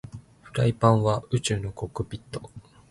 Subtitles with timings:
[0.41, 2.41] フライパンは宇宙のコックピット